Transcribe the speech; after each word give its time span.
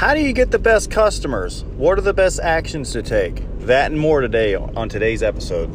How 0.00 0.14
do 0.14 0.20
you 0.22 0.32
get 0.32 0.50
the 0.50 0.58
best 0.58 0.90
customers? 0.90 1.62
What 1.76 1.98
are 1.98 2.00
the 2.00 2.14
best 2.14 2.40
actions 2.40 2.90
to 2.92 3.02
take? 3.02 3.44
That 3.58 3.90
and 3.90 4.00
more 4.00 4.22
today 4.22 4.54
on 4.54 4.88
today's 4.88 5.22
episode. 5.22 5.68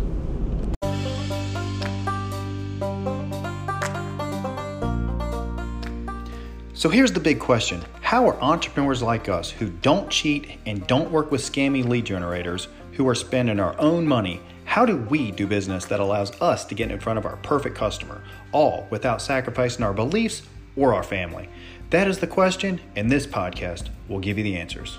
So 6.74 6.90
here's 6.90 7.11
the 7.11 7.19
big 7.19 7.40
question 7.40 7.83
How 8.02 8.27
are 8.27 8.41
entrepreneurs 8.41 9.04
like 9.04 9.30
us 9.30 9.51
who 9.51 9.69
don't 9.69 10.09
cheat 10.09 10.57
and 10.65 10.87
don't 10.87 11.11
work 11.11 11.29
with 11.29 11.41
scammy 11.41 11.87
lead 11.87 12.05
generators, 12.05 12.67
who 12.93 13.07
are 13.07 13.13
spending 13.13 13.59
our 13.59 13.79
own 13.79 14.07
money, 14.07 14.41
how 14.63 14.87
do 14.87 14.97
we 14.97 15.29
do 15.29 15.45
business 15.45 15.85
that 15.85 15.99
allows 15.99 16.31
us 16.41 16.65
to 16.65 16.73
get 16.73 16.89
in 16.89 16.99
front 16.99 17.19
of 17.19 17.27
our 17.27 17.37
perfect 17.43 17.75
customer, 17.75 18.23
all 18.51 18.87
without 18.89 19.21
sacrificing 19.21 19.85
our 19.85 19.93
beliefs 19.93 20.41
or 20.75 20.95
our 20.95 21.03
family? 21.03 21.47
That 21.91 22.07
is 22.07 22.17
the 22.17 22.27
question, 22.27 22.81
and 22.95 23.11
this 23.11 23.27
podcast 23.27 23.89
will 24.09 24.20
give 24.20 24.38
you 24.38 24.43
the 24.43 24.57
answers. 24.57 24.97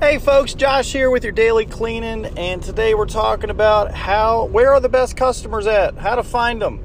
Hey 0.00 0.18
folks, 0.18 0.52
Josh 0.54 0.92
here 0.92 1.10
with 1.10 1.22
your 1.22 1.32
daily 1.32 1.64
cleaning, 1.64 2.26
and 2.36 2.60
today 2.60 2.94
we're 2.94 3.06
talking 3.06 3.50
about 3.50 3.94
how 3.94 4.46
where 4.46 4.74
are 4.74 4.80
the 4.80 4.88
best 4.88 5.16
customers 5.16 5.68
at? 5.68 5.96
How 5.96 6.16
to 6.16 6.24
find 6.24 6.60
them. 6.60 6.80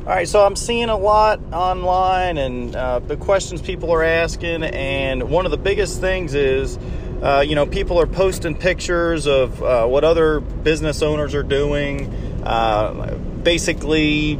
All 0.00 0.06
right, 0.06 0.26
so 0.26 0.42
I'm 0.42 0.56
seeing 0.56 0.88
a 0.88 0.96
lot 0.96 1.38
online 1.52 2.38
and 2.38 2.74
uh, 2.74 3.00
the 3.00 3.18
questions 3.18 3.60
people 3.60 3.90
are 3.92 4.02
asking, 4.02 4.62
and 4.62 5.28
one 5.28 5.44
of 5.44 5.50
the 5.50 5.58
biggest 5.58 6.00
things 6.00 6.32
is, 6.34 6.78
uh, 7.22 7.44
you 7.46 7.54
know, 7.54 7.66
people 7.66 8.00
are 8.00 8.06
posting 8.06 8.56
pictures 8.56 9.26
of 9.26 9.62
uh, 9.62 9.86
what 9.86 10.04
other 10.04 10.40
business 10.40 11.02
owners 11.02 11.34
are 11.34 11.42
doing, 11.42 12.06
uh, 12.44 13.18
basically 13.46 14.36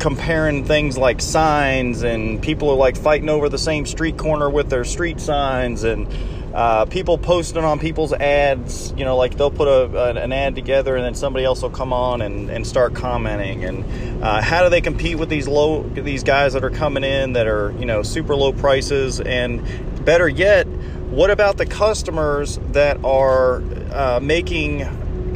comparing 0.00 0.64
things 0.64 0.98
like 0.98 1.20
signs, 1.20 2.02
and 2.02 2.42
people 2.42 2.68
are 2.70 2.76
like 2.76 2.96
fighting 2.96 3.28
over 3.28 3.48
the 3.48 3.56
same 3.56 3.86
street 3.86 4.16
corner 4.16 4.50
with 4.50 4.68
their 4.68 4.84
street 4.84 5.20
signs, 5.20 5.84
and 5.84 6.08
uh, 6.52 6.84
people 6.86 7.18
posting 7.18 7.62
on 7.62 7.78
people's 7.78 8.12
ads, 8.12 8.92
you 8.96 9.04
know, 9.04 9.16
like 9.16 9.36
they'll 9.36 9.52
put 9.52 9.68
a, 9.68 10.20
an 10.20 10.32
ad 10.32 10.56
together 10.56 10.96
and 10.96 11.04
then 11.04 11.14
somebody 11.14 11.44
else 11.44 11.62
will 11.62 11.70
come 11.70 11.92
on 11.92 12.20
and, 12.20 12.50
and 12.50 12.66
start 12.66 12.94
commenting. 12.94 13.64
And 13.64 14.24
uh, 14.24 14.42
how 14.42 14.64
do 14.64 14.70
they 14.70 14.80
compete 14.80 15.18
with 15.18 15.28
these 15.28 15.46
low 15.46 15.84
these 15.90 16.24
guys 16.24 16.54
that 16.54 16.64
are 16.64 16.70
coming 16.70 17.04
in 17.04 17.34
that 17.34 17.46
are 17.46 17.70
you 17.78 17.84
know 17.84 18.02
super 18.02 18.34
low 18.34 18.52
prices? 18.52 19.20
And 19.20 19.62
better 20.04 20.28
yet, 20.28 20.66
what 20.66 21.30
about 21.30 21.58
the 21.58 21.66
customers 21.66 22.58
that 22.72 23.04
are 23.04 23.62
uh, 23.92 24.18
making 24.20 24.80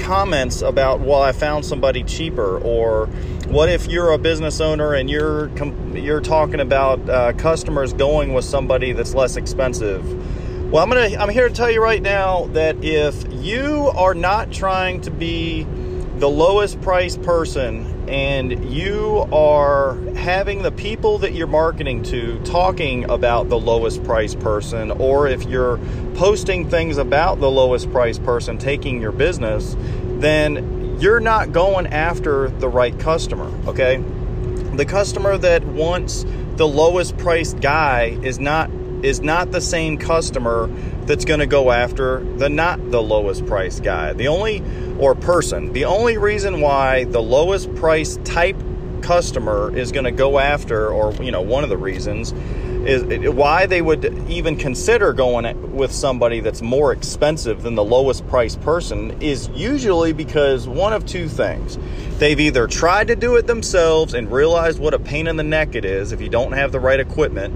comments 0.03 0.63
about 0.63 1.01
well 1.01 1.23
I 1.23 1.33
found 1.33 1.65
somebody 1.65 2.03
cheaper 2.03 2.59
or 2.59 3.07
what 3.47 3.69
if 3.69 3.87
you're 3.87 4.13
a 4.13 4.19
business 4.19 4.61
owner 4.61 4.95
and 4.95 5.09
you're 5.09 5.49
you're 5.97 6.21
talking 6.21 6.61
about 6.61 7.09
uh, 7.09 7.33
customers 7.35 7.93
going 7.93 8.35
with 8.35 8.45
somebody 8.45 8.93
that's 8.93 9.15
less 9.15 9.37
expensive? 9.37 10.03
Well, 10.73 10.83
I'm 10.83 10.89
gonna 10.89 11.17
I'm 11.17 11.29
here 11.29 11.49
to 11.49 11.55
tell 11.55 11.71
you 11.71 11.83
right 11.83 12.03
now 12.03 12.47
that 12.49 12.83
if 12.83 13.25
you 13.31 13.91
are 13.95 14.15
not 14.15 14.51
trying 14.51 15.01
to 15.03 15.11
be 15.11 15.65
the 16.19 16.29
lowest 16.29 16.81
price 16.81 17.17
person 17.17 17.92
and 18.09 18.73
you 18.73 19.27
are 19.33 19.95
having 20.17 20.63
the 20.63 20.73
people 20.73 21.19
that 21.19 21.35
you're 21.35 21.47
marketing 21.47 22.03
to 22.03 22.39
talking 22.45 23.09
about 23.11 23.49
the 23.49 23.59
lowest 23.59 24.03
price 24.05 24.35
person 24.35 24.91
or 24.91 25.27
if 25.29 25.45
you're 25.45 25.79
posting 26.15 26.69
things 26.69 26.99
about 26.99 27.41
the 27.41 27.51
lowest 27.51 27.91
price 27.93 28.19
person 28.19 28.59
taking 28.59 29.01
your 29.01 29.13
business, 29.13 29.77
then 30.21 30.99
you're 31.01 31.21
not 31.21 31.53
going 31.53 31.87
after 31.87 32.49
the 32.49 32.69
right 32.69 32.99
customer, 32.99 33.51
okay? 33.69 33.97
The 34.75 34.85
customer 34.85 35.37
that 35.39 35.65
wants 35.65 36.25
the 36.57 36.67
lowest 36.67 37.17
priced 37.19 37.61
guy 37.61 38.19
is 38.23 38.39
not 38.39 38.71
is 39.03 39.21
not 39.21 39.51
the 39.51 39.61
same 39.61 39.99
customer 39.99 40.69
that's 41.07 41.25
going 41.25 41.41
to 41.41 41.47
go 41.47 41.71
after 41.71 42.21
the 42.37 42.49
not 42.49 42.91
the 42.91 43.03
lowest 43.03 43.47
price 43.47 43.81
guy. 43.81 44.13
The 44.13 44.29
only 44.29 44.63
or 44.99 45.15
person, 45.15 45.73
the 45.73 45.85
only 45.85 46.17
reason 46.17 46.61
why 46.61 47.05
the 47.05 47.23
lowest 47.23 47.75
price 47.75 48.19
type 48.25 48.57
customer 49.03 49.77
is 49.77 49.91
going 49.93 50.05
to 50.05 50.13
go 50.13 50.39
after 50.39 50.89
or 50.89 51.13
you 51.23 51.33
know 51.33 51.41
one 51.41 51.65
of 51.65 51.71
the 51.71 51.77
reasons 51.77 52.33
is 52.87 53.29
why 53.31 53.67
they 53.67 53.81
would 53.81 54.05
even 54.29 54.57
consider 54.57 55.13
going 55.13 55.77
with 55.77 55.93
somebody 55.93 56.41
that's 56.41 56.63
more 56.63 56.93
expensive 56.93 57.63
than 57.63 57.77
the 57.77 57.85
lowest 57.85 58.27
price 58.29 58.57
person 58.57 59.23
is 59.23 59.49
usually 59.51 60.13
because 60.13 60.67
one 60.67 60.93
of 60.93 61.07
two 61.07 61.29
things. 61.29 61.79
They've 62.19 62.39
either 62.39 62.67
tried 62.67 63.09
to 63.09 63.17
do 63.17 63.37
it 63.37 63.47
themselves 63.47 64.15
and 64.15 64.31
realized 64.31 64.81
what 64.81 64.95
a 64.95 64.99
pain 64.99 65.29
in 65.29 65.37
the 65.37 65.45
neck 65.45 65.75
it 65.75 65.85
is 65.85 66.11
if 66.13 66.21
you 66.21 66.29
don't 66.29 66.53
have 66.53 66.73
the 66.73 66.81
right 66.81 66.99
equipment 66.99 67.55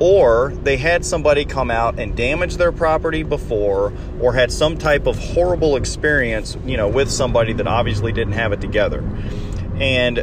or 0.00 0.52
they 0.62 0.76
had 0.76 1.04
somebody 1.04 1.44
come 1.44 1.70
out 1.70 1.98
and 1.98 2.16
damage 2.16 2.56
their 2.56 2.72
property 2.72 3.22
before 3.22 3.92
or 4.20 4.32
had 4.32 4.52
some 4.52 4.76
type 4.76 5.06
of 5.06 5.18
horrible 5.18 5.76
experience 5.76 6.56
you 6.64 6.76
know 6.76 6.88
with 6.88 7.10
somebody 7.10 7.52
that 7.52 7.66
obviously 7.66 8.12
didn't 8.12 8.34
have 8.34 8.52
it 8.52 8.60
together. 8.60 9.02
And 9.80 10.18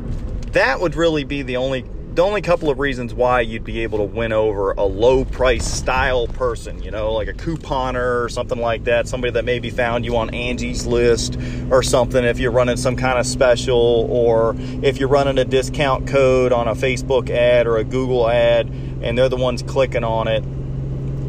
that 0.53 0.79
would 0.79 0.95
really 0.95 1.23
be 1.23 1.41
the 1.41 1.57
only 1.57 1.85
the 2.13 2.21
only 2.21 2.41
couple 2.41 2.69
of 2.69 2.77
reasons 2.77 3.13
why 3.13 3.39
you'd 3.39 3.63
be 3.63 3.83
able 3.83 3.99
to 3.99 4.03
win 4.03 4.33
over 4.33 4.71
a 4.71 4.83
low 4.83 5.23
price 5.23 5.65
style 5.65 6.27
person, 6.27 6.83
you 6.83 6.91
know, 6.91 7.13
like 7.13 7.29
a 7.29 7.33
couponer 7.33 8.25
or 8.25 8.27
something 8.27 8.59
like 8.59 8.83
that, 8.83 9.07
somebody 9.07 9.31
that 9.31 9.45
maybe 9.45 9.69
found 9.69 10.03
you 10.03 10.17
on 10.17 10.29
Angie's 10.33 10.85
list 10.85 11.37
or 11.69 11.81
something 11.81 12.25
if 12.25 12.37
you're 12.37 12.51
running 12.51 12.75
some 12.75 12.97
kind 12.97 13.17
of 13.17 13.25
special 13.25 14.07
or 14.09 14.55
if 14.83 14.97
you're 14.97 15.07
running 15.07 15.37
a 15.37 15.45
discount 15.45 16.05
code 16.05 16.51
on 16.51 16.67
a 16.67 16.75
Facebook 16.75 17.29
ad 17.29 17.65
or 17.65 17.77
a 17.77 17.83
Google 17.85 18.27
ad 18.29 18.69
and 19.01 19.17
they're 19.17 19.29
the 19.29 19.37
ones 19.37 19.63
clicking 19.63 20.03
on 20.03 20.27
it 20.27 20.43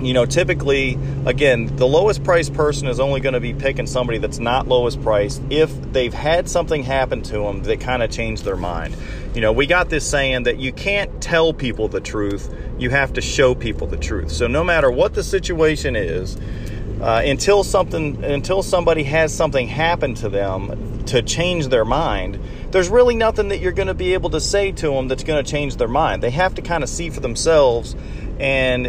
you 0.03 0.15
know, 0.15 0.27
typically, 0.27 0.99
again, 1.27 1.77
the 1.77 1.87
lowest 1.87 2.25
price 2.25 2.51
person 2.51 2.89
is 2.89 2.99
only 2.99 3.21
going 3.21 3.35
to 3.35 3.41
be 3.41 3.55
picking 3.55 3.87
somebody 3.87 4.19
that's 4.19 4.41
not 4.41 4.67
lowest 4.67 5.01
priced 5.01 5.41
if 5.49 5.71
they've 5.93 6.13
had 6.13 6.49
something 6.49 6.83
happen 6.83 7.23
to 7.23 7.39
them 7.39 7.63
that 7.63 7.81
kind 7.81 8.03
of 8.03 8.11
changed 8.11 8.45
their 8.45 8.57
mind. 8.57 8.97
You 9.35 9.41
know, 9.41 9.53
we 9.53 9.67
got 9.67 9.91
this 9.91 10.09
saying 10.09 10.43
that 10.43 10.59
you 10.59 10.73
can't 10.73 11.23
tell 11.23 11.53
people 11.55 11.87
the 11.87 12.01
truth, 12.01 12.53
you 12.79 12.91
have 12.91 13.13
to 13.13 13.21
show 13.21 13.55
people 13.55 13.87
the 13.87 13.97
truth. 13.97 14.33
So 14.33 14.49
no 14.49 14.65
matter 14.65 14.91
what 14.91 15.15
the 15.15 15.23
situation 15.23 15.95
is, 15.95 16.37
uh, 17.01 17.23
until 17.25 17.65
something 17.65 18.23
until 18.25 18.63
somebody 18.63 19.03
has 19.03 19.35
something 19.35 19.67
happen 19.67 20.15
to 20.15 20.29
them 20.29 21.05
to 21.07 21.23
change 21.23 21.69
their 21.69 21.85
mind 21.85 22.39
there's 22.71 22.89
really 22.89 23.15
nothing 23.15 23.49
that 23.49 23.59
you're 23.59 23.73
going 23.73 23.89
to 23.89 23.95
be 23.95 24.15
able 24.15 24.31
to 24.31 24.41
say 24.41 24.73
to 24.73 24.89
them 24.89 25.09
that's 25.09 25.25
going 25.25 25.43
to 25.43 25.51
change 25.51 25.77
their 25.77 25.89
mind 25.89 26.23
they 26.23 26.31
have 26.31 26.55
to 26.55 26.63
kind 26.63 26.83
of 26.83 26.89
see 26.89 27.11
for 27.11 27.21
themselves 27.21 27.97
and 28.39 28.87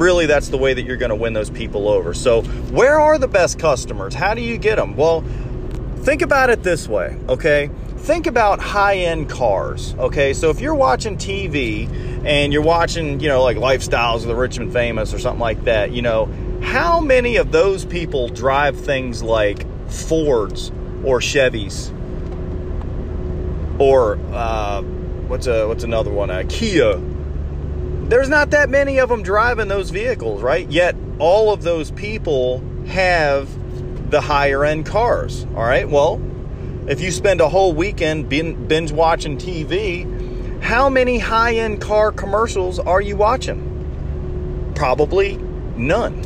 really 0.00 0.26
that's 0.26 0.48
the 0.48 0.56
way 0.56 0.72
that 0.74 0.82
you're 0.82 0.96
going 0.96 1.10
to 1.10 1.16
win 1.16 1.34
those 1.34 1.50
people 1.50 1.88
over. 1.88 2.14
So, 2.14 2.42
where 2.42 2.98
are 2.98 3.18
the 3.18 3.28
best 3.28 3.58
customers? 3.58 4.14
How 4.14 4.34
do 4.34 4.40
you 4.40 4.56
get 4.56 4.76
them? 4.76 4.96
Well, 4.96 5.22
think 5.98 6.22
about 6.22 6.50
it 6.50 6.62
this 6.62 6.88
way, 6.88 7.18
okay? 7.28 7.70
Think 7.98 8.26
about 8.26 8.60
high 8.60 8.96
end 8.96 9.28
cars, 9.28 9.94
okay? 9.94 10.32
So, 10.32 10.50
if 10.50 10.60
you're 10.60 10.74
watching 10.74 11.16
TV 11.16 11.88
and 12.24 12.52
you're 12.52 12.62
watching, 12.62 13.20
you 13.20 13.28
know, 13.28 13.42
like 13.42 13.58
Lifestyles 13.58 14.22
of 14.22 14.28
the 14.28 14.36
Rich 14.36 14.56
and 14.56 14.72
Famous 14.72 15.12
or 15.12 15.18
something 15.18 15.40
like 15.40 15.64
that, 15.64 15.92
you 15.92 16.02
know, 16.02 16.28
how 16.62 17.00
many 17.00 17.36
of 17.36 17.52
those 17.52 17.84
people 17.84 18.28
drive 18.28 18.78
things 18.78 19.22
like 19.22 19.66
Fords 19.90 20.70
or 21.04 21.20
Chevys 21.20 21.90
or 23.80 24.18
uh, 24.32 24.82
what's 24.82 25.46
a 25.46 25.66
what's 25.66 25.84
another 25.84 26.10
one? 26.10 26.30
Uh, 26.30 26.44
Kia 26.48 27.00
there's 28.10 28.28
not 28.28 28.50
that 28.50 28.68
many 28.68 28.98
of 28.98 29.08
them 29.08 29.22
driving 29.22 29.68
those 29.68 29.90
vehicles, 29.90 30.42
right? 30.42 30.68
Yet 30.68 30.96
all 31.20 31.52
of 31.52 31.62
those 31.62 31.92
people 31.92 32.60
have 32.88 33.48
the 34.10 34.20
higher 34.20 34.64
end 34.64 34.84
cars, 34.84 35.46
all 35.54 35.62
right? 35.62 35.88
Well, 35.88 36.20
if 36.88 37.00
you 37.00 37.12
spend 37.12 37.40
a 37.40 37.48
whole 37.48 37.72
weekend 37.72 38.28
binge 38.28 38.90
watching 38.90 39.38
TV, 39.38 40.60
how 40.60 40.88
many 40.88 41.20
high 41.20 41.54
end 41.54 41.80
car 41.80 42.10
commercials 42.10 42.80
are 42.80 43.00
you 43.00 43.14
watching? 43.16 44.72
Probably 44.74 45.36
none, 45.76 46.20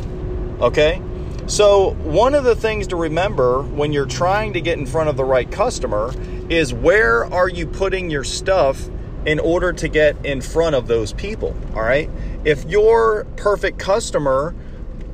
okay? 0.64 1.00
So, 1.46 1.90
one 2.02 2.34
of 2.34 2.44
the 2.44 2.56
things 2.56 2.86
to 2.88 2.96
remember 2.96 3.62
when 3.62 3.92
you're 3.92 4.06
trying 4.06 4.54
to 4.54 4.60
get 4.60 4.78
in 4.78 4.86
front 4.86 5.10
of 5.10 5.16
the 5.16 5.24
right 5.24 5.50
customer 5.50 6.12
is 6.48 6.72
where 6.72 7.26
are 7.32 7.48
you 7.48 7.66
putting 7.66 8.10
your 8.10 8.24
stuff 8.24 8.88
in 9.26 9.38
order 9.38 9.72
to 9.72 9.88
get 9.88 10.24
in 10.24 10.40
front 10.40 10.74
of 10.74 10.86
those 10.86 11.12
people. 11.12 11.56
All 11.74 11.82
right. 11.82 12.10
If 12.44 12.64
your 12.64 13.24
perfect 13.36 13.78
customer 13.78 14.54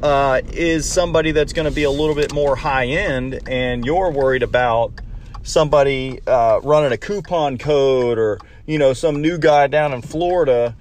uh, 0.03 0.41
is 0.53 0.91
somebody 0.91 1.33
that's 1.33 1.53
going 1.53 1.69
to 1.69 1.75
be 1.75 1.85
a 1.85 1.91
little 1.91 2.15
bit 2.15 2.33
more 2.33 2.57
high 2.57 2.87
end 2.87 3.41
and 3.49 3.85
you're 3.85 4.11
worried 4.11 4.43
about 4.43 4.93
somebody 5.43 6.21
uh, 6.27 6.61
running 6.63 6.93
a 6.93 6.97
coupon 6.97 7.59
code 7.59 8.19
or, 8.19 8.39
you 8.67 8.79
know, 8.79 8.93
some 8.93 9.21
new 9.21 9.39
guy 9.39 9.67
down 9.67 9.93
in 9.93 10.03
Florida 10.03 10.75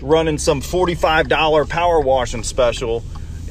running 0.00 0.38
some 0.38 0.60
$45 0.60 1.68
power 1.68 2.00
washing 2.00 2.44
special 2.44 3.02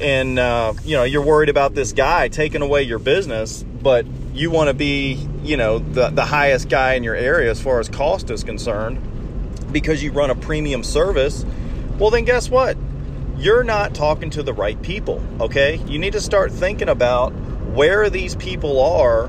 and 0.01 0.39
uh, 0.39 0.73
you 0.83 0.95
know 0.95 1.03
you're 1.03 1.25
worried 1.25 1.49
about 1.49 1.73
this 1.73 1.93
guy 1.93 2.27
taking 2.27 2.61
away 2.61 2.83
your 2.83 2.99
business 2.99 3.63
but 3.63 4.05
you 4.33 4.51
want 4.51 4.67
to 4.67 4.73
be 4.73 5.27
you 5.43 5.57
know 5.57 5.79
the, 5.79 6.09
the 6.09 6.25
highest 6.25 6.69
guy 6.69 6.93
in 6.93 7.03
your 7.03 7.15
area 7.15 7.49
as 7.49 7.61
far 7.61 7.79
as 7.79 7.89
cost 7.89 8.29
is 8.29 8.43
concerned 8.43 9.01
because 9.71 10.01
you 10.01 10.11
run 10.11 10.29
a 10.29 10.35
premium 10.35 10.83
service, 10.83 11.45
well, 11.97 12.09
then 12.09 12.25
guess 12.25 12.49
what? 12.49 12.77
You're 13.37 13.63
not 13.63 13.93
talking 13.93 14.29
to 14.31 14.43
the 14.43 14.53
right 14.53 14.81
people, 14.81 15.23
okay? 15.39 15.75
You 15.87 15.99
need 15.99 16.13
to 16.13 16.21
start 16.21 16.51
thinking 16.51 16.89
about 16.89 17.31
where 17.73 18.09
these 18.09 18.35
people 18.35 18.81
are 18.81 19.25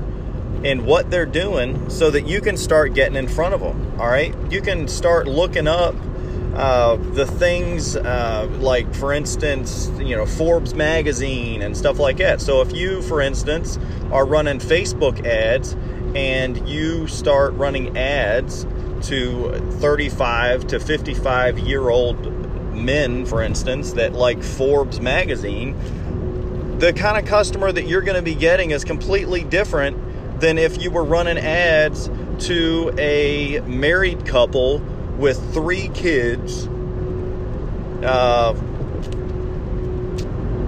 and 0.63 0.85
what 0.85 1.09
they're 1.11 1.25
doing 1.25 1.89
so 1.89 2.09
that 2.09 2.27
you 2.27 2.41
can 2.41 2.57
start 2.57 2.93
getting 2.93 3.15
in 3.15 3.27
front 3.27 3.53
of 3.53 3.61
them, 3.61 3.99
all 3.99 4.07
right? 4.07 4.35
You 4.51 4.61
can 4.61 4.87
start 4.87 5.27
looking 5.27 5.67
up 5.67 5.95
uh, 6.59 6.97
the 7.13 7.25
things 7.25 7.95
uh, 7.95 8.45
like, 8.59 8.93
for 8.93 9.13
instance, 9.13 9.89
you 9.97 10.13
know, 10.13 10.25
Forbes 10.25 10.73
magazine 10.73 11.61
and 11.61 11.75
stuff 11.75 11.99
like 11.99 12.17
that. 12.17 12.41
So 12.41 12.61
if 12.61 12.75
you, 12.75 13.01
for 13.03 13.21
instance, 13.21 13.79
are 14.11 14.25
running 14.25 14.59
Facebook 14.59 15.25
ads 15.25 15.77
and 16.15 16.67
you 16.67 17.07
start 17.07 17.53
running 17.53 17.97
ads 17.97 18.65
to 19.03 19.53
35 19.79 20.67
to 20.67 20.81
55 20.81 21.59
year 21.59 21.87
old 21.87 22.75
men, 22.75 23.25
for 23.25 23.41
instance, 23.41 23.93
that 23.93 24.11
like 24.11 24.43
Forbes 24.43 24.99
magazine, 24.99 25.77
the 26.77 26.91
kind 26.91 27.17
of 27.17 27.23
customer 27.23 27.71
that 27.71 27.87
you're 27.87 28.01
going 28.01 28.17
to 28.17 28.21
be 28.21 28.35
getting 28.35 28.71
is 28.71 28.83
completely 28.83 29.45
different 29.45 30.41
than 30.41 30.57
if 30.57 30.81
you 30.81 30.91
were 30.91 31.05
running 31.05 31.37
ads 31.37 32.09
to 32.47 32.93
a 32.97 33.61
married 33.61 34.25
couple 34.25 34.81
with 35.19 35.53
three 35.53 35.89
kids, 35.89 36.67
uh, 38.03 38.55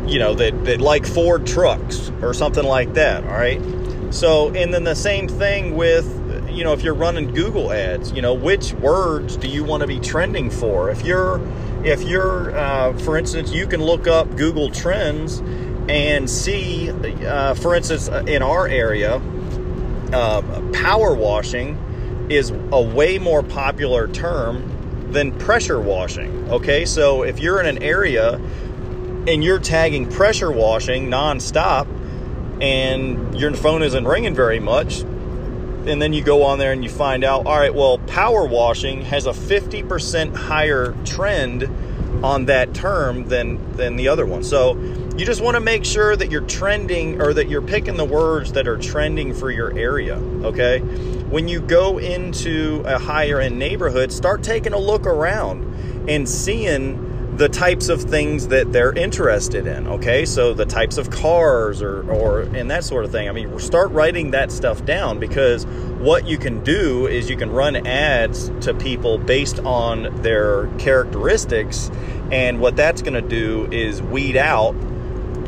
you 0.05 0.19
know, 0.19 0.33
that, 0.33 0.65
that 0.65 0.81
like 0.81 1.05
Ford 1.05 1.47
trucks 1.47 2.11
or 2.21 2.33
something 2.33 2.65
like 2.65 2.93
that, 2.95 3.23
all 3.23 3.31
right? 3.31 3.61
So, 4.13 4.53
and 4.53 4.73
then 4.73 4.83
the 4.83 4.95
same 4.95 5.29
thing 5.29 5.77
with, 5.77 6.05
you 6.49 6.65
know, 6.65 6.73
if 6.73 6.83
you're 6.83 6.93
running 6.93 7.33
Google 7.33 7.71
ads, 7.71 8.11
you 8.11 8.21
know, 8.21 8.33
which 8.33 8.73
words 8.73 9.37
do 9.37 9.47
you 9.47 9.63
want 9.63 9.81
to 9.81 9.87
be 9.87 10.01
trending 10.01 10.49
for? 10.49 10.89
If 10.91 11.05
you're, 11.05 11.39
if 11.85 12.03
you're, 12.03 12.53
uh, 12.57 12.97
for 12.99 13.17
instance, 13.17 13.53
you 13.53 13.65
can 13.65 13.81
look 13.81 14.05
up 14.05 14.35
Google 14.35 14.69
Trends 14.69 15.39
and 15.87 16.29
see, 16.29 16.89
uh, 16.89 17.53
for 17.53 17.73
instance, 17.73 18.09
in 18.27 18.43
our 18.43 18.67
area, 18.67 19.15
uh, 20.11 20.41
power 20.73 21.15
washing 21.15 21.77
is 22.31 22.51
a 22.71 22.81
way 22.81 23.17
more 23.17 23.43
popular 23.43 24.07
term 24.07 25.11
than 25.11 25.37
pressure 25.37 25.79
washing. 25.79 26.49
Okay, 26.49 26.85
so 26.85 27.23
if 27.23 27.39
you're 27.39 27.59
in 27.59 27.65
an 27.65 27.83
area 27.83 28.35
and 29.27 29.43
you're 29.43 29.59
tagging 29.59 30.09
pressure 30.09 30.51
washing 30.51 31.07
nonstop 31.07 31.87
and 32.61 33.39
your 33.39 33.53
phone 33.53 33.83
isn't 33.83 34.05
ringing 34.05 34.35
very 34.35 34.59
much, 34.59 35.01
and 35.01 36.01
then 36.01 36.13
you 36.13 36.23
go 36.23 36.43
on 36.43 36.59
there 36.59 36.71
and 36.71 36.83
you 36.83 36.89
find 36.89 37.23
out, 37.23 37.45
all 37.45 37.57
right, 37.57 37.73
well, 37.73 37.97
power 37.99 38.45
washing 38.45 39.01
has 39.01 39.25
a 39.25 39.31
50% 39.31 40.35
higher 40.35 40.95
trend 41.05 41.63
on 42.23 42.45
that 42.45 42.73
term 42.73 43.27
than 43.27 43.71
than 43.73 43.95
the 43.95 44.07
other 44.07 44.25
one. 44.25 44.43
So 44.43 44.73
you 45.21 45.27
just 45.27 45.41
want 45.41 45.53
to 45.53 45.61
make 45.61 45.85
sure 45.85 46.15
that 46.15 46.31
you're 46.31 46.47
trending 46.47 47.21
or 47.21 47.31
that 47.31 47.47
you're 47.47 47.61
picking 47.61 47.95
the 47.95 48.03
words 48.03 48.53
that 48.53 48.67
are 48.67 48.79
trending 48.79 49.35
for 49.35 49.51
your 49.51 49.71
area, 49.77 50.15
okay? 50.15 50.79
When 50.79 51.47
you 51.47 51.61
go 51.61 51.99
into 51.99 52.81
a 52.87 52.97
higher 52.97 53.39
end 53.39 53.59
neighborhood, 53.59 54.11
start 54.11 54.41
taking 54.41 54.73
a 54.73 54.79
look 54.79 55.05
around 55.05 56.09
and 56.09 56.27
seeing 56.27 57.37
the 57.37 57.47
types 57.47 57.87
of 57.87 58.01
things 58.01 58.47
that 58.47 58.73
they're 58.73 58.91
interested 58.91 59.65
in 59.65 59.87
okay 59.87 60.25
so 60.25 60.53
the 60.53 60.65
types 60.65 60.97
of 60.97 61.09
cars 61.09 61.81
or 61.81 62.03
or 62.11 62.41
and 62.41 62.69
that 62.69 62.83
sort 62.83 63.05
of 63.05 63.11
thing 63.11 63.29
i 63.29 63.31
mean 63.31 63.57
start 63.57 63.89
writing 63.91 64.31
that 64.31 64.51
stuff 64.51 64.83
down 64.83 65.17
because 65.17 65.65
what 65.65 66.27
you 66.27 66.37
can 66.37 66.61
do 66.65 67.07
is 67.07 67.29
you 67.29 67.37
can 67.37 67.49
run 67.49 67.87
ads 67.87 68.49
to 68.59 68.73
people 68.73 69.17
based 69.17 69.59
on 69.59 70.21
their 70.21 70.67
characteristics 70.77 71.89
and 72.33 72.59
what 72.59 72.75
that's 72.75 73.01
going 73.01 73.13
to 73.13 73.27
do 73.27 73.65
is 73.71 74.01
weed 74.01 74.35
out 74.35 74.75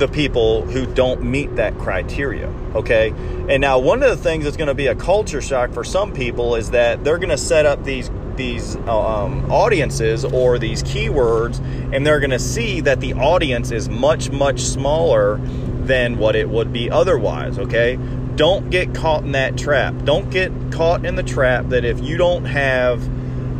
the 0.04 0.14
people 0.14 0.64
who 0.64 0.86
don't 0.86 1.24
meet 1.24 1.56
that 1.56 1.78
criteria 1.80 2.54
okay? 2.76 3.10
And 3.50 3.62
now 3.62 3.80
one 3.80 4.04
of 4.04 4.10
the 4.10 4.18
things 4.18 4.44
that's 4.44 4.58
going 4.58 4.68
to 4.68 4.74
be 4.74 4.88
a 4.88 4.96
culture 4.96 5.42
shock 5.42 5.72
for 5.72 5.84
some 5.84 6.14
people 6.14 6.56
is 6.56 6.72
that 6.72 7.04
they're 7.04 7.18
going 7.18 7.30
to 7.30 7.38
set 7.38 7.66
up 7.66 7.84
these 7.84 8.10
these 8.36 8.76
um, 8.88 9.52
audiences 9.52 10.26
or 10.26 10.58
these 10.58 10.82
keywords 10.82 11.60
and 11.94 12.06
they're 12.06 12.20
going 12.20 12.32
to 12.32 12.40
see 12.40 12.82
that 12.82 13.00
the 13.00 13.14
audience 13.14 13.70
is 13.70 13.90
much 13.90 14.32
much 14.32 14.60
smaller 14.62 15.38
than 15.84 16.18
what 16.18 16.36
it 16.36 16.50
would 16.50 16.74
be 16.74 16.90
otherwise 16.90 17.60
okay? 17.60 17.98
Don't 18.36 18.72
get 18.72 18.96
caught 18.96 19.24
in 19.24 19.34
that 19.34 19.58
trap. 19.58 19.94
Don't 20.04 20.32
get 20.32 20.52
caught 20.72 21.06
in 21.06 21.16
the 21.16 21.24
trap 21.24 21.70
that 21.70 21.86
if 21.86 22.02
you 22.02 22.18
don't 22.18 22.46
have 22.46 23.06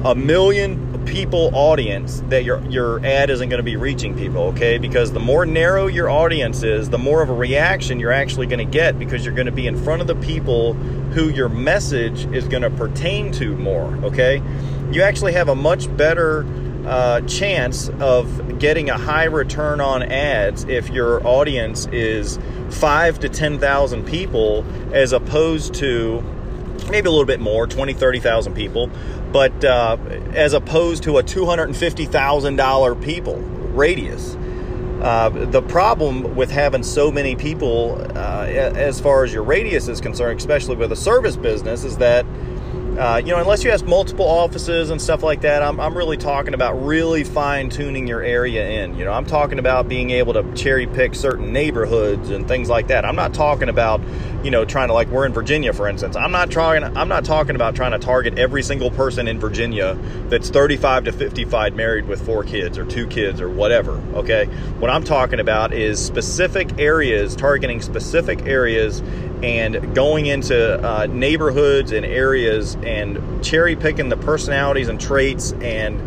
a 0.04 0.16
million 0.16 0.93
people 1.06 1.52
audience 1.54 2.22
that 2.30 2.44
your 2.44 2.64
your 2.70 3.06
ad 3.06 3.30
isn't 3.30 3.50
going 3.50 3.60
to 3.60 3.64
be 3.64 3.76
reaching 3.76 4.16
people 4.18 4.44
okay? 4.44 4.78
Because 4.78 5.12
the 5.12 5.20
more 5.20 5.46
narrow 5.46 5.88
your 5.88 6.10
audience 6.10 6.64
is 6.64 6.90
the 6.90 6.98
more 6.98 7.22
of 7.22 7.30
a 7.30 7.34
reaction 7.34 8.00
you're 8.00 8.12
actually 8.12 8.48
going 8.48 8.66
to 8.66 8.72
get 8.72 8.98
because 9.00 9.26
you're 9.26 9.36
going 9.36 9.46
to 9.46 9.52
be 9.52 9.68
in 9.68 9.82
front 9.84 10.02
of 10.02 10.08
the 10.08 10.16
people 10.16 10.74
who 11.14 11.30
your 11.30 11.50
message 11.50 12.26
is 12.34 12.48
going 12.48 12.64
to 12.64 12.70
pertain 12.72 13.32
to 13.34 13.56
more 13.58 13.94
okay? 14.04 14.42
You 14.92 15.02
actually 15.02 15.34
have 15.34 15.50
a 15.50 15.56
much 15.56 15.96
better 15.96 16.46
uh, 16.86 17.22
chance 17.22 17.90
of 18.00 18.60
getting 18.60 18.90
a 18.90 18.98
high 18.98 19.26
return 19.26 19.80
on 19.80 20.04
ads 20.04 20.66
if 20.66 20.90
your 20.90 21.26
audience 21.26 21.88
is 21.88 22.40
five 22.70 23.20
to 23.20 23.30
10,000 23.30 24.06
people 24.06 24.66
as 24.94 25.14
opposed 25.14 25.74
to 25.76 26.22
maybe 26.90 27.08
a 27.08 27.12
little 27.12 27.26
bit 27.26 27.40
more 27.40 27.68
20 27.68 27.94
30,000 27.94 28.54
people 28.54 28.90
but 29.34 29.66
uh, 29.66 29.98
as 30.34 30.54
opposed 30.54 31.04
to 31.04 31.18
a 31.18 31.24
$250,000 31.24 33.04
people 33.04 33.38
radius. 33.74 34.38
Uh, 35.02 35.30
the 35.30 35.62
problem 35.64 36.36
with 36.36 36.50
having 36.50 36.82
so 36.84 37.12
many 37.12 37.36
people, 37.36 37.98
uh, 38.16 38.46
as 38.48 39.02
far 39.02 39.26
as 39.26 39.34
your 39.34 39.44
radius 39.44 39.90
is 39.90 40.00
concerned, 40.00 40.40
especially 40.40 40.78
with 40.78 40.94
a 40.94 40.96
service 40.96 41.36
business, 41.36 41.84
is 41.84 41.98
that 41.98 42.26
uh, 42.98 43.18
you 43.18 43.32
know, 43.32 43.40
unless 43.40 43.64
you 43.64 43.72
have 43.72 43.84
multiple 43.88 44.28
offices 44.28 44.92
and 44.92 45.02
stuff 45.02 45.24
like 45.24 45.42
that, 45.42 45.64
I'm, 45.64 45.80
I'm 45.80 45.98
really 45.98 46.18
talking 46.18 46.54
about 46.54 46.74
really 46.74 47.24
fine 47.24 47.70
tuning 47.70 48.08
your 48.08 48.22
area 48.22 48.84
in. 48.84 48.96
You 48.96 49.06
know, 49.06 49.12
I'm 49.12 49.26
talking 49.26 49.58
about 49.58 49.88
being 49.90 50.12
able 50.12 50.34
to 50.34 50.44
cherry 50.54 50.86
pick 50.86 51.16
certain 51.16 51.52
neighborhoods 51.52 52.30
and 52.30 52.48
things 52.48 52.70
like 52.70 52.88
that. 52.88 53.04
I'm 53.04 53.16
not 53.16 53.34
talking 53.34 53.68
about, 53.68 54.00
you 54.44 54.52
know, 54.52 54.64
trying 54.64 54.90
to 54.90 54.94
like 54.94 55.08
we're 55.08 55.26
in 55.26 55.34
Virginia, 55.34 55.74
for 55.74 55.88
instance. 55.88 56.16
I'm 56.16 56.32
not 56.32 56.52
trying. 56.52 56.84
I'm 56.96 57.08
not 57.08 57.26
talking 57.26 57.56
about 57.56 57.76
trying 57.76 57.94
to 57.94 58.00
target 58.00 58.38
every 58.38 58.62
single 58.62 58.92
person 58.92 59.28
in 59.28 59.40
Virginia 59.40 59.98
that's 60.30 60.52
35 60.52 61.06
to 61.06 61.12
55, 61.12 61.74
married 61.74 62.08
with 62.08 62.24
four 62.24 62.44
kids 62.44 62.78
or 62.78 62.86
two 62.86 63.08
kids 63.08 63.42
or 63.42 63.50
whatever. 63.50 63.94
Okay, 64.14 64.46
what 64.80 64.92
I'm 64.92 65.04
talking 65.04 65.40
about 65.40 65.74
is 65.74 66.04
specific 66.04 66.78
areas, 66.78 67.36
targeting 67.36 67.82
specific 67.82 68.46
areas 68.46 69.02
and 69.44 69.94
going 69.94 70.26
into 70.26 70.82
uh, 70.82 71.06
neighborhoods 71.08 71.92
and 71.92 72.06
areas 72.06 72.76
and 72.84 73.44
cherry 73.44 73.76
picking 73.76 74.08
the 74.08 74.18
personalities 74.18 74.88
and 74.88 75.02
traits 75.02 75.52
and 75.54 76.00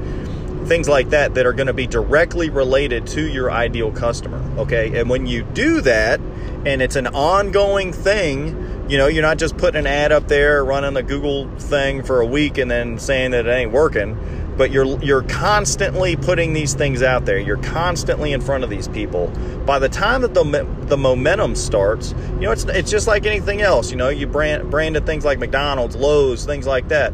things 0.67 0.89
like 0.89 1.11
that 1.11 1.35
that 1.35 1.47
are 1.47 1.53
going 1.53 1.67
to 1.67 1.75
be 1.75 1.87
directly 1.87 2.51
related 2.51 3.07
to 3.07 3.21
your 3.21 3.51
ideal 3.51 3.93
customer. 3.93 4.43
Okay. 4.59 4.99
And 4.99 5.11
when 5.11 5.27
you 5.27 5.43
do 5.43 5.81
that, 5.83 6.19
and 6.65 6.83
it's 6.83 6.97
an 6.97 7.07
ongoing 7.09 7.93
thing, 7.93 8.76
you 8.89 8.99
know, 8.99 9.07
you're 9.07 9.23
not 9.23 9.39
just 9.39 9.57
putting 9.57 9.81
an 9.81 9.87
ad 9.87 10.13
up 10.13 10.29
there, 10.29 10.65
running 10.65 10.95
the 10.95 11.03
Google 11.03 11.49
thing 11.59 12.03
for 12.03 12.21
a 12.21 12.27
week 12.27 12.59
and 12.59 12.71
then 12.71 12.99
saying 12.99 13.33
that 13.33 13.47
it 13.47 13.51
ain't 13.51 13.73
working 13.73 14.17
but 14.57 14.71
you're 14.71 14.99
you're 15.03 15.23
constantly 15.23 16.17
putting 16.17 16.53
these 16.53 16.75
things 16.75 17.03
out 17.03 17.27
there. 17.27 17.39
You're 17.39 17.59
constantly 17.59 18.33
in 18.33 18.41
front 18.41 18.65
of 18.65 18.71
these 18.71 18.89
people. 18.89 19.29
By 19.67 19.79
the 19.79 19.89
time 19.89 20.23
that 20.23 20.35
the 20.35 20.67
the 20.87 20.97
momentum 20.97 21.55
starts, 21.55 22.13
you 22.35 22.41
know 22.41 22.53
it's 22.53 22.65
it's 22.65 22.91
just 22.91 23.07
like 23.07 23.27
anything 23.27 23.61
else. 23.61 23.91
You 23.91 23.97
know, 23.97 24.09
you 24.09 24.27
brand 24.27 24.71
branded 24.71 25.07
things 25.07 25.25
like 25.25 25.39
McDonald's, 25.39 25.97
Lowe's, 25.97 26.45
things 26.45 26.67
like 26.67 26.89
that. 26.89 27.13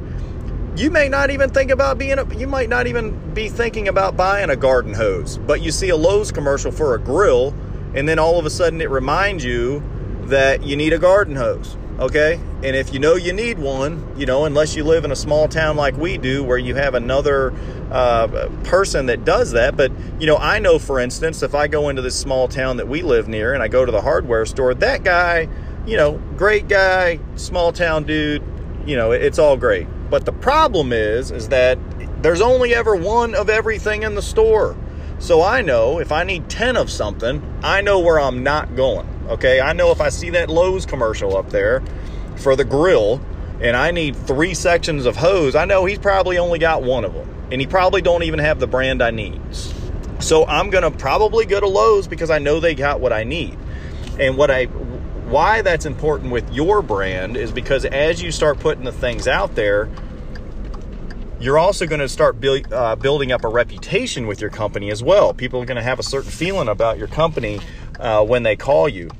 You 0.77 0.91
may 0.91 1.09
not 1.09 1.31
even 1.31 1.51
think 1.51 1.71
about 1.71 1.99
being 1.99 2.19
a, 2.19 2.37
you 2.37 2.47
might 2.47 2.69
not 2.69 2.87
even 2.87 3.35
be 3.35 3.49
thinking 3.49 3.89
about 3.89 4.17
buying 4.17 4.49
a 4.49 4.57
garden 4.57 4.95
hose, 4.95 5.37
but 5.39 5.61
you 5.61 5.71
see 5.71 5.91
a 5.91 5.97
Lowe's 5.97 6.33
commercial 6.33 6.73
for 6.73 6.95
a 6.95 6.99
grill, 6.99 7.55
and 7.95 8.09
then 8.09 8.19
all 8.19 8.39
of 8.39 8.47
a 8.47 8.51
sudden 8.51 8.81
it 8.81 8.89
reminds 8.89 9.45
you 9.45 9.83
that 10.29 10.63
you 10.63 10.77
need 10.77 10.93
a 10.93 10.99
garden 10.99 11.37
hose 11.37 11.77
okay? 12.03 12.41
And 12.63 12.77
if 12.77 12.93
you 12.93 12.99
know 12.99 13.15
you 13.15 13.33
need 13.33 13.59
one, 13.59 14.15
you 14.17 14.27
know, 14.27 14.45
unless 14.45 14.75
you 14.75 14.85
live 14.85 15.05
in 15.05 15.13
a 15.13 15.17
small 15.17 15.49
town 15.49 15.77
like 15.77 15.97
we 15.97 16.19
do 16.19 16.43
where 16.43 16.59
you 16.59 16.75
have 16.75 16.95
another 16.95 17.53
uh, 17.91 18.49
person 18.65 19.07
that 19.07 19.25
does 19.25 19.53
that. 19.53 19.77
But, 19.77 19.93
you 20.19 20.27
know, 20.27 20.37
I 20.37 20.59
know, 20.59 20.79
for 20.79 20.99
instance, 20.99 21.43
if 21.43 21.55
I 21.55 21.69
go 21.69 21.89
into 21.89 22.03
this 22.03 22.19
small 22.19 22.49
town 22.49 22.77
that 22.79 22.89
we 22.89 23.03
live 23.03 23.29
near 23.29 23.55
and 23.55 23.63
I 23.63 23.69
go 23.69 23.85
to 23.85 23.93
the 23.93 24.01
hardware 24.01 24.47
store, 24.47 24.75
that 24.75 25.05
guy, 25.05 25.49
you 25.87 25.97
know, 25.97 26.19
great 26.37 26.69
guy, 26.69 27.21
small 27.37 27.73
town 27.73 28.05
dude, 28.05 28.43
you 28.87 28.97
know, 28.97 29.13
it's 29.13 29.39
all 29.39 29.57
great. 29.57 29.87
But 30.11 30.25
the 30.25 30.33
problem 30.33 30.93
is, 30.93 31.31
is 31.31 31.49
that 31.49 31.79
there's 32.23 32.41
only 32.41 32.75
ever 32.75 32.95
one 32.97 33.35
of 33.35 33.49
everything 33.49 34.03
in 34.03 34.15
the 34.15 34.23
store. 34.23 34.77
So 35.19 35.43
I 35.43 35.63
know 35.63 36.01
if 36.01 36.11
I 36.11 36.25
need 36.25 36.49
10 36.49 36.77
of 36.77 36.91
something, 36.91 37.43
I 37.63 37.81
know 37.81 38.01
where 38.01 38.19
I'm 38.19 38.43
not 38.43 38.75
going. 38.75 39.12
Okay, 39.29 39.61
I 39.61 39.73
know 39.73 39.91
if 39.93 40.01
I 40.01 40.09
see 40.09 40.31
that 40.31 40.51
Lowe's 40.51 40.85
commercial 40.87 41.37
up 41.37 41.51
there 41.51 41.83
for 42.37 42.57
the 42.57 42.65
grill 42.65 43.21
and 43.61 43.77
I 43.77 43.91
need 43.91 44.17
three 44.17 44.55
sections 44.55 45.07
of 45.07 45.17
hose, 45.17 45.55
I 45.55 45.65
know 45.65 45.85
he's 45.85 45.99
probably 45.99 46.39
only 46.39 46.59
got 46.59 46.83
one 46.83 47.05
of 47.05 47.15
them. 47.15 47.29
and 47.53 47.61
he 47.61 47.67
probably 47.67 48.01
don't 48.01 48.23
even 48.23 48.39
have 48.39 48.59
the 48.61 48.67
brand 48.67 49.03
I 49.03 49.11
need. 49.11 49.39
So 50.21 50.47
I'm 50.47 50.71
going 50.71 50.85
to 50.85 50.91
probably 50.91 51.45
go 51.45 51.61
to 51.61 51.69
Lowe's 51.69 52.09
because 52.09 52.31
I 52.31 52.39
know 52.39 52.61
they 52.61 52.75
got 52.75 52.99
what 52.99 53.13
I 53.13 53.25
need. 53.25 53.59
And 54.19 54.39
what 54.39 54.51
I 54.51 54.65
why 55.33 55.63
that's 55.63 55.87
important 55.87 56.31
with 56.33 56.51
your 56.53 56.83
brand 56.83 57.37
is 57.37 57.53
because 57.53 57.85
as 57.85 58.23
you 58.23 58.33
start 58.33 58.59
putting 58.59 58.85
the 58.85 58.93
things 58.93 59.29
out 59.29 59.55
there, 59.55 59.89
you're 61.43 61.59
also 61.59 61.87
going 61.87 62.01
to 62.01 62.09
start 62.09 62.37
uh, 62.45 62.97
building 62.97 63.33
up 63.33 63.45
a 63.45 63.49
reputation 63.49 64.27
with 64.27 64.41
your 64.41 64.51
company 64.51 64.91
as 64.91 65.03
well. 65.03 65.35
People 65.35 65.61
are 65.61 65.65
going 65.65 65.77
to 65.77 65.83
have 65.83 65.99
a 65.99 66.03
certain 66.03 66.31
feeling 66.31 66.69
about 66.69 66.99
your 66.99 67.09
company 67.09 67.61
uh, 67.99 68.25
when 68.25 68.43
they 68.45 68.57
call 68.57 68.89
you 68.89 69.11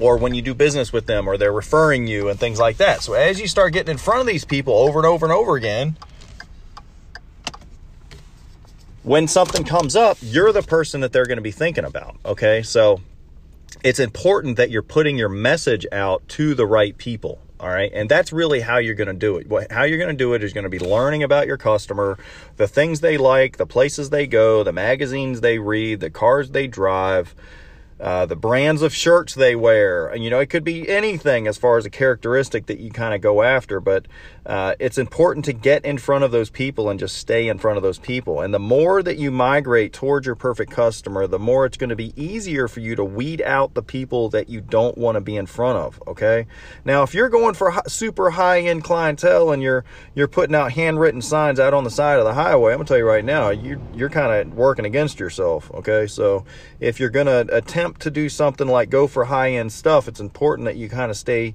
or 0.00 0.16
when 0.16 0.34
you 0.34 0.42
do 0.42 0.54
business 0.54 0.92
with 0.92 1.06
them 1.06 1.26
or 1.26 1.36
they're 1.36 1.52
referring 1.52 2.06
you 2.06 2.28
and 2.28 2.38
things 2.38 2.58
like 2.58 2.76
that. 2.76 3.02
So 3.02 3.14
as 3.14 3.40
you 3.40 3.48
start 3.48 3.72
getting 3.72 3.90
in 3.90 3.98
front 3.98 4.20
of 4.20 4.26
these 4.26 4.44
people 4.44 4.74
over 4.74 4.98
and 5.00 5.06
over 5.06 5.26
and 5.26 5.32
over 5.32 5.56
again, 5.56 5.96
when 9.02 9.26
something 9.26 9.64
comes 9.64 9.96
up, 9.96 10.18
you're 10.20 10.52
the 10.52 10.62
person 10.62 11.00
that 11.00 11.12
they're 11.12 11.26
going 11.26 11.38
to 11.38 11.42
be 11.42 11.50
thinking 11.50 11.84
about. 11.84 12.16
Okay. 12.24 12.62
So 12.62 13.00
it's 13.82 13.98
important 13.98 14.56
that 14.56 14.70
you're 14.70 14.82
putting 14.82 15.18
your 15.18 15.28
message 15.28 15.86
out 15.90 16.26
to 16.28 16.54
the 16.54 16.66
right 16.66 16.96
people. 16.96 17.40
All 17.60 17.68
right. 17.68 17.90
And 17.92 18.08
that's 18.08 18.32
really 18.32 18.60
how 18.60 18.78
you're 18.78 18.94
going 18.94 19.08
to 19.08 19.12
do 19.12 19.36
it. 19.36 19.70
How 19.70 19.82
you're 19.82 19.98
going 19.98 20.08
to 20.08 20.16
do 20.16 20.32
it 20.32 20.42
is 20.42 20.54
going 20.54 20.64
to 20.64 20.70
be 20.70 20.78
learning 20.78 21.22
about 21.22 21.46
your 21.46 21.58
customer, 21.58 22.16
the 22.56 22.66
things 22.66 23.00
they 23.00 23.18
like, 23.18 23.58
the 23.58 23.66
places 23.66 24.08
they 24.08 24.26
go, 24.26 24.64
the 24.64 24.72
magazines 24.72 25.42
they 25.42 25.58
read, 25.58 26.00
the 26.00 26.08
cars 26.08 26.52
they 26.52 26.66
drive, 26.66 27.34
uh, 28.00 28.24
the 28.24 28.36
brands 28.36 28.80
of 28.80 28.94
shirts 28.94 29.34
they 29.34 29.54
wear. 29.54 30.06
And, 30.06 30.24
you 30.24 30.30
know, 30.30 30.38
it 30.38 30.48
could 30.48 30.64
be 30.64 30.88
anything 30.88 31.46
as 31.46 31.58
far 31.58 31.76
as 31.76 31.84
a 31.84 31.90
characteristic 31.90 32.64
that 32.64 32.80
you 32.80 32.90
kind 32.90 33.14
of 33.14 33.20
go 33.20 33.42
after, 33.42 33.78
but 33.78 34.06
uh, 34.50 34.74
it's 34.80 34.98
important 34.98 35.44
to 35.44 35.52
get 35.52 35.84
in 35.84 35.96
front 35.96 36.24
of 36.24 36.32
those 36.32 36.50
people 36.50 36.90
and 36.90 36.98
just 36.98 37.16
stay 37.16 37.46
in 37.46 37.56
front 37.56 37.76
of 37.76 37.84
those 37.84 38.00
people. 38.00 38.40
And 38.40 38.52
the 38.52 38.58
more 38.58 39.00
that 39.00 39.16
you 39.16 39.30
migrate 39.30 39.92
towards 39.92 40.26
your 40.26 40.34
perfect 40.34 40.72
customer, 40.72 41.28
the 41.28 41.38
more 41.38 41.66
it's 41.66 41.76
going 41.76 41.90
to 41.90 41.96
be 41.96 42.12
easier 42.20 42.66
for 42.66 42.80
you 42.80 42.96
to 42.96 43.04
weed 43.04 43.42
out 43.42 43.74
the 43.74 43.82
people 43.84 44.28
that 44.30 44.48
you 44.48 44.60
don't 44.60 44.98
want 44.98 45.14
to 45.14 45.20
be 45.20 45.36
in 45.36 45.46
front 45.46 45.78
of. 45.78 46.02
Okay. 46.08 46.48
Now, 46.84 47.04
if 47.04 47.14
you're 47.14 47.28
going 47.28 47.54
for 47.54 47.80
super 47.86 48.30
high 48.30 48.62
end 48.62 48.82
clientele 48.82 49.52
and 49.52 49.62
you're 49.62 49.84
you're 50.16 50.26
putting 50.26 50.56
out 50.56 50.72
handwritten 50.72 51.22
signs 51.22 51.60
out 51.60 51.72
on 51.72 51.84
the 51.84 51.90
side 51.90 52.18
of 52.18 52.24
the 52.24 52.34
highway, 52.34 52.72
I'm 52.72 52.78
gonna 52.78 52.88
tell 52.88 52.98
you 52.98 53.06
right 53.06 53.24
now, 53.24 53.50
you 53.50 53.80
you're 53.94 54.10
kind 54.10 54.32
of 54.32 54.56
working 54.56 54.84
against 54.84 55.20
yourself. 55.20 55.70
Okay. 55.74 56.08
So 56.08 56.44
if 56.80 56.98
you're 56.98 57.10
gonna 57.10 57.46
attempt 57.52 58.00
to 58.00 58.10
do 58.10 58.28
something 58.28 58.66
like 58.66 58.90
go 58.90 59.06
for 59.06 59.26
high 59.26 59.52
end 59.52 59.70
stuff, 59.70 60.08
it's 60.08 60.18
important 60.18 60.66
that 60.66 60.76
you 60.76 60.88
kind 60.88 61.12
of 61.12 61.16
stay 61.16 61.54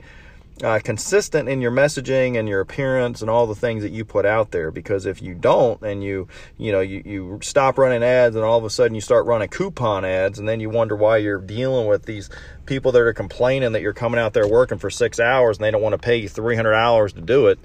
uh, 0.63 0.79
consistent 0.83 1.49
in 1.49 1.59
your 1.59 1.71
messaging 1.71 2.37
and 2.37 2.47
your 2.47 2.61
appearance 2.61 3.21
and 3.21 3.29
all 3.29 3.45
the 3.45 3.55
things 3.55 3.83
that 3.83 3.91
you 3.91 4.05
put 4.05 4.25
out 4.25 4.51
there 4.51 4.71
because 4.71 5.05
if 5.05 5.21
you 5.21 5.33
don't 5.33 5.81
and 5.81 6.01
you 6.01 6.27
you 6.57 6.71
know 6.71 6.79
you, 6.79 7.01
you 7.05 7.39
stop 7.41 7.77
running 7.77 8.03
ads 8.03 8.35
and 8.35 8.45
all 8.45 8.57
of 8.57 8.63
a 8.63 8.69
sudden 8.69 8.95
you 8.95 9.01
start 9.01 9.25
running 9.25 9.49
coupon 9.49 10.05
ads 10.05 10.39
and 10.39 10.47
then 10.47 10.61
you 10.61 10.69
wonder 10.69 10.95
why 10.95 11.17
you're 11.17 11.41
dealing 11.41 11.87
with 11.87 12.05
these 12.05 12.29
people 12.65 12.93
that 12.93 13.01
are 13.01 13.13
complaining 13.13 13.73
that 13.73 13.81
you're 13.81 13.93
coming 13.93 14.19
out 14.19 14.33
there 14.33 14.47
working 14.47 14.77
for 14.77 14.89
six 14.89 15.19
hours 15.19 15.57
and 15.57 15.65
they 15.65 15.71
don't 15.71 15.81
want 15.81 15.93
to 15.93 15.99
pay 15.99 16.15
you 16.15 16.29
$300 16.29 17.13
to 17.13 17.21
do 17.21 17.47
it 17.47 17.59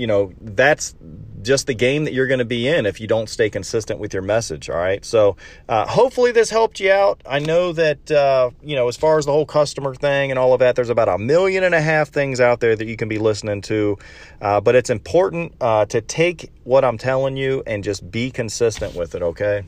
you 0.00 0.06
know 0.06 0.32
that's 0.40 0.94
just 1.42 1.66
the 1.66 1.74
game 1.74 2.04
that 2.04 2.14
you're 2.14 2.26
going 2.26 2.38
to 2.38 2.44
be 2.46 2.66
in 2.66 2.86
if 2.86 3.00
you 3.00 3.06
don't 3.06 3.28
stay 3.28 3.50
consistent 3.50 4.00
with 4.00 4.14
your 4.14 4.22
message. 4.22 4.70
All 4.70 4.76
right. 4.76 5.04
So 5.04 5.36
uh, 5.68 5.86
hopefully 5.86 6.32
this 6.32 6.48
helped 6.48 6.80
you 6.80 6.90
out. 6.90 7.20
I 7.26 7.38
know 7.38 7.72
that, 7.72 8.10
uh, 8.10 8.50
you 8.62 8.76
know, 8.76 8.88
as 8.88 8.96
far 8.96 9.18
as 9.18 9.26
the 9.26 9.32
whole 9.32 9.46
customer 9.46 9.94
thing 9.94 10.30
and 10.30 10.38
all 10.38 10.52
of 10.52 10.60
that, 10.60 10.76
there's 10.76 10.90
about 10.90 11.08
a 11.08 11.18
million 11.18 11.64
and 11.64 11.74
a 11.74 11.80
half 11.80 12.08
things 12.08 12.40
out 12.40 12.60
there 12.60 12.76
that 12.76 12.86
you 12.86 12.96
can 12.96 13.08
be 13.08 13.18
listening 13.18 13.60
to. 13.62 13.98
Uh, 14.40 14.60
but 14.60 14.74
it's 14.74 14.90
important 14.90 15.54
uh, 15.60 15.86
to 15.86 16.00
take 16.00 16.50
what 16.64 16.84
I'm 16.84 16.98
telling 16.98 17.36
you 17.36 17.62
and 17.66 17.84
just 17.84 18.10
be 18.10 18.30
consistent 18.30 18.94
with 18.94 19.14
it. 19.14 19.22
Okay. 19.22 19.64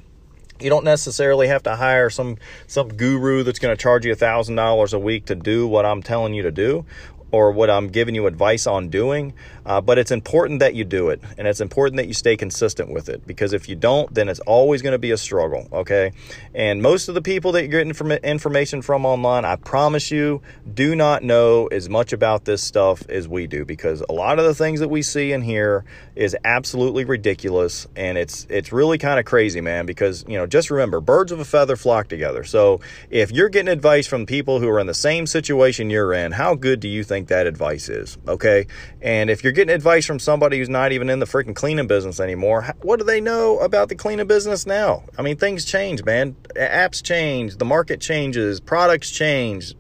You 0.61 0.71
don't 0.71 0.85
necessarily 0.85 1.49
have 1.49 1.65
to 1.65 1.75
hire 1.75 2.09
some 2.09 2.37
some 2.69 2.89
guru 2.89 3.43
that's 3.43 3.59
going 3.59 3.77
to 3.77 3.83
charge 3.83 4.07
you 4.07 4.13
a 4.13 4.17
thousand 4.17 4.55
dollars 4.55 4.93
a 4.93 4.99
week 4.99 5.27
to 5.27 5.35
do 5.35 5.67
what 5.67 5.85
I'm 5.85 6.03
telling 6.03 6.35
you 6.35 6.43
to 6.43 6.53
do 6.53 6.85
or 7.33 7.51
what 7.51 7.71
I'm 7.71 7.89
giving 7.89 8.15
you 8.15 8.27
advice 8.27 8.67
on 8.67 8.89
doing, 8.89 9.33
uh, 9.67 9.81
but 9.81 9.99
it's 9.99 10.11
important 10.11 10.61
that 10.61 10.75
you 10.75 10.85
do 10.85 11.09
it 11.09 11.21
and 11.39 11.49
it's 11.49 11.61
important 11.61 11.97
that 11.97 12.07
you 12.07 12.15
stay 12.15 12.37
consistent 12.37 12.91
with 12.91 13.09
it 13.09 13.27
because 13.27 13.53
if 13.53 13.69
you 13.69 13.75
don't, 13.75 14.13
then 14.15 14.29
it's 14.29 14.41
always 14.41 14.83
going 14.83 14.93
to 14.93 14.99
be 14.99 15.11
a 15.11 15.17
struggle, 15.17 15.67
okay? 15.73 16.13
And 16.55 16.83
most 16.83 17.09
of 17.09 17.15
the 17.15 17.23
people 17.23 17.53
that 17.53 17.63
you're 17.63 17.83
getting 17.83 18.11
information 18.23 18.83
from 18.83 19.07
online, 19.07 19.45
I 19.45 19.57
promise 19.57 20.11
you, 20.11 20.43
do 20.73 20.95
not 20.95 21.23
know 21.23 21.67
as 21.69 21.89
much 21.89 22.13
about 22.13 22.45
this 22.45 22.63
stuff 22.63 23.09
as 23.09 23.27
we 23.27 23.47
do 23.47 23.65
because 23.65 24.03
a 24.09 24.13
lot 24.13 24.39
of 24.39 24.45
the 24.45 24.55
things 24.55 24.81
that 24.81 24.89
we 24.89 25.03
see 25.03 25.33
and 25.33 25.43
hear 25.43 25.85
is 26.15 26.37
absolutely 26.45 27.05
ridiculous 27.05 27.87
and 27.97 28.19
it's 28.19 28.47
it's 28.51 28.73
really 28.73 28.99
kind 28.99 29.19
of 29.19 29.25
crazy, 29.25 29.61
man, 29.61 29.87
because, 29.87 30.25
you 30.29 30.37
know, 30.37 30.47
just 30.47 30.71
remember, 30.71 31.01
birds 31.01 31.33
of 31.33 31.41
a 31.41 31.45
feather 31.45 31.77
flock 31.77 32.09
together. 32.09 32.45
So, 32.45 32.81
if 33.11 33.31
you're 33.31 33.49
getting 33.49 33.69
advice 33.69 34.07
from 34.07 34.27
people 34.27 34.61
who 34.61 34.69
are 34.69 34.79
in 34.79 34.87
the 34.87 34.95
same 34.95 35.27
situation 35.27 35.89
you're 35.91 36.13
in, 36.13 36.33
how 36.33 36.55
good 36.55 36.81
do 36.81 36.89
you 36.89 37.03
think 37.03 37.22
think 37.23 37.29
that 37.29 37.47
advice 37.47 37.89
is. 37.89 38.19
Okay. 38.27 38.67
And 39.01 39.31
if 39.31 39.45
you're 39.45 39.53
getting 39.53 39.75
advice 39.75 40.05
from 40.05 40.19
somebody 40.19 40.59
who's 40.59 40.69
not 40.69 40.93
even 40.93 41.09
in 41.09 41.21
the 41.21 41.27
freaking 41.27 41.55
cleaning 41.55 41.87
business 41.87 42.19
anymore, 42.19 42.75
what 42.83 42.99
do 42.99 43.05
they 43.05 43.21
know 43.21 43.59
about 43.59 43.89
the 43.89 43.95
cleaning 43.95 44.27
business 44.27 44.67
now? 44.67 45.05
I 45.17 45.23
mean, 45.23 45.37
things 45.37 45.65
change, 45.65 46.05
man. 46.05 46.35
Apps 46.57 47.03
change, 47.03 47.57
the 47.57 47.65
market 47.65 48.01
changes, 48.01 48.59
products 48.61 49.11
change. 49.11 49.75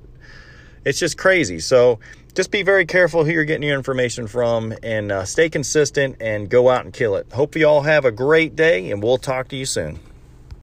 It's 0.84 0.98
just 0.98 1.18
crazy. 1.18 1.60
So, 1.60 1.98
just 2.34 2.50
be 2.50 2.62
very 2.62 2.86
careful 2.86 3.26
who 3.26 3.30
you're 3.30 3.44
getting 3.44 3.68
your 3.68 3.76
information 3.76 4.26
from 4.26 4.72
and 4.82 5.12
uh, 5.12 5.26
stay 5.26 5.50
consistent 5.50 6.16
and 6.18 6.48
go 6.48 6.70
out 6.70 6.86
and 6.86 6.94
kill 6.94 7.16
it. 7.16 7.30
Hope 7.30 7.54
you 7.56 7.68
all 7.68 7.82
have 7.82 8.06
a 8.06 8.10
great 8.10 8.56
day, 8.56 8.90
and 8.90 9.02
we'll 9.02 9.18
talk 9.18 9.48
to 9.48 9.56
you 9.56 9.66
soon. 9.66 10.00